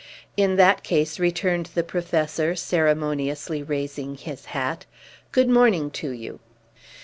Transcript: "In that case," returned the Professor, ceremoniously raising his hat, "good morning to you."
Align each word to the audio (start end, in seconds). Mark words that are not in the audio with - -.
"In 0.35 0.55
that 0.55 0.81
case," 0.81 1.19
returned 1.19 1.67
the 1.75 1.83
Professor, 1.83 2.55
ceremoniously 2.55 3.61
raising 3.61 4.15
his 4.15 4.45
hat, 4.45 4.87
"good 5.31 5.47
morning 5.47 5.91
to 5.91 6.09
you." 6.09 6.39